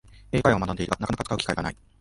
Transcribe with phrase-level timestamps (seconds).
[0.31, 1.77] 英会話を学んでいるが、なかなか使う機会がない